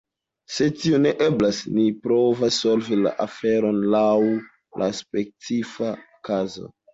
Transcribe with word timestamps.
Se 0.53 0.67
tio 0.83 0.99
ne 1.01 1.09
eblas, 1.25 1.59
ni 1.75 1.83
provas 2.07 2.57
solvi 2.63 2.97
la 3.03 3.11
aferon 3.27 3.83
laŭ 3.97 4.09
la 4.85 4.89
specifa 5.03 5.93
kazo. 6.31 6.73